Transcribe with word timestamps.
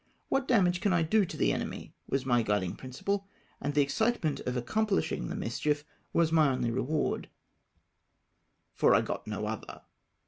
Wliat 0.31 0.47
damage 0.47 0.81
can 0.81 0.93
I 0.93 1.03
do 1.03 1.25
to 1.25 1.37
the 1.37 1.53
enemy? 1.53 1.93
was 2.09 2.25
my 2.25 2.41
guiding 2.41 2.75
principle, 2.75 3.27
and 3.61 3.75
the 3.75 3.83
excitement 3.83 4.39
of 4.47 4.55
accomphshing 4.55 5.29
the 5.29 5.35
mischief 5.35 5.83
was 6.11 6.31
my 6.31 6.49
only 6.49 6.71
reward,— 6.71 7.29
for 8.73 8.95
I 8.95 9.01
got 9.01 9.27
no 9.27 9.45
other. 9.45 9.81